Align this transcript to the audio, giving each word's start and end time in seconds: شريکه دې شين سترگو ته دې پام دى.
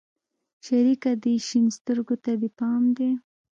شريکه 0.65 1.11
دې 1.23 1.33
شين 1.47 1.65
سترگو 1.77 2.15
ته 2.23 2.31
دې 2.41 2.49
پام 2.59 2.83
دى. 2.97 3.11